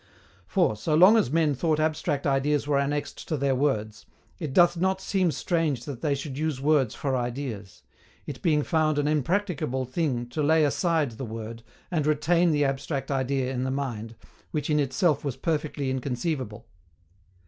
[0.47, 4.07] For, so long as men thought abstract ideas were annexed to their words,
[4.39, 7.83] it doth not seem strange that they should use words for ideas
[8.25, 11.61] it being found an impracticable thing to lay aside the word,
[11.91, 14.15] and RETAIN THE ABSTRACT IDEA IN THE MIND,
[14.49, 16.65] WHICH IN ITSELF WAS PERFECTLY INCONCEIVABLE.